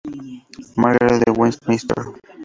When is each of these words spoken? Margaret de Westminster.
Margaret 0.77 1.19
de 1.23 1.31
Westminster. 1.31 1.95